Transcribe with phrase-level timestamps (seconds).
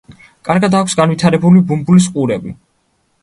[0.47, 2.55] კარგად აქვს განვითარებული ბუმბულის „ყურები“.